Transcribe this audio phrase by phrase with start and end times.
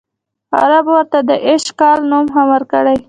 [0.61, 2.97] عربو ورته د ایش کال نوم هم ورکړی.